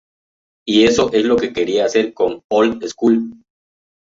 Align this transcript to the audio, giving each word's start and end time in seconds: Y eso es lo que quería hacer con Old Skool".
Y 0.65 0.83
eso 0.85 1.13
es 1.13 1.23
lo 1.25 1.35
que 1.35 1.53
quería 1.53 1.85
hacer 1.85 2.11
con 2.15 2.41
Old 2.49 2.83
Skool". 2.87 3.29